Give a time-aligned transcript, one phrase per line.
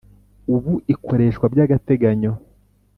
[0.53, 2.31] Ubu ikoreshwa by agateganyo